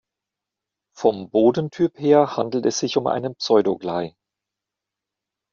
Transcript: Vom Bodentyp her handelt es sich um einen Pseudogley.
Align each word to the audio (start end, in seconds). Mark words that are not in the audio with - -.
Vom 0.97 1.29
Bodentyp 1.29 1.99
her 1.99 2.35
handelt 2.35 2.65
es 2.65 2.79
sich 2.79 2.97
um 2.97 3.05
einen 3.05 3.35
Pseudogley. 3.35 4.15